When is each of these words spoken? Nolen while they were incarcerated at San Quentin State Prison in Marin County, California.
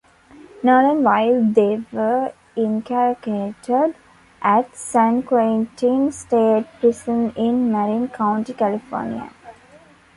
Nolen 0.63 1.03
while 1.03 1.43
they 1.53 1.79
were 1.91 2.33
incarcerated 2.55 3.93
at 4.41 4.75
San 4.75 5.21
Quentin 5.21 6.11
State 6.11 6.65
Prison 6.79 7.31
in 7.35 7.71
Marin 7.71 8.07
County, 8.07 8.53
California. 8.55 9.29